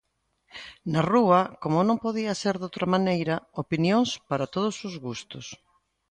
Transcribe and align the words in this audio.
Na 0.91 1.01
rúa, 1.11 1.41
como 1.63 1.79
non 1.87 2.01
podía 2.05 2.33
ser 2.41 2.55
doutra 2.57 2.85
maneira, 2.95 3.35
opinións 3.63 4.09
para 4.29 4.49
todos 4.55 4.75
os 4.87 4.95
gustos. 5.05 5.45